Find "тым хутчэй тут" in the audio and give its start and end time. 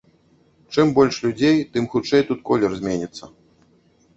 1.75-2.39